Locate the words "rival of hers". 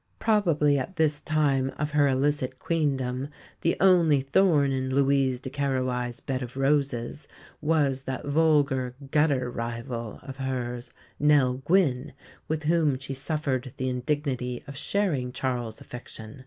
9.51-10.91